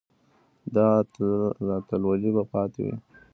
دا 0.75 0.87
اتلولي 1.79 2.29
به 2.35 2.43
پاتې 2.51 2.81
وي. 2.85 2.95